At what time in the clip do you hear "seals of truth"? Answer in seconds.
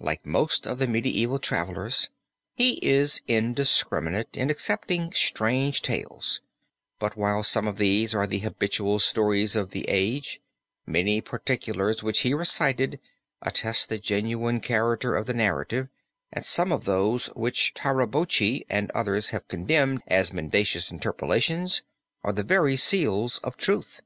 22.78-24.00